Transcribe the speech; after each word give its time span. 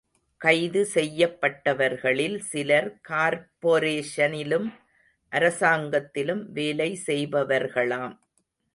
கைது 0.41 0.81
செய்யப்பட்டவர்களில் 0.93 2.37
சிலர் 2.39 2.89
கார்பொரேஷனிலும், 3.09 4.67
அரசாங்கத்திலும் 5.31 6.43
வேலை 6.49 6.99
செய்பவர்களாம். 7.07 8.15